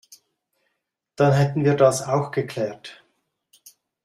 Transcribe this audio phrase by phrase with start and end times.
[1.15, 3.05] Dann hätten wir das auch geklärt.